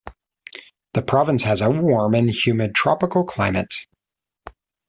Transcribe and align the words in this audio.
The 0.95 1.03
province 1.03 1.43
has 1.43 1.61
a 1.61 1.69
warm 1.69 2.15
and 2.15 2.27
humid 2.27 2.73
tropical 2.73 3.23
climate. 3.23 3.71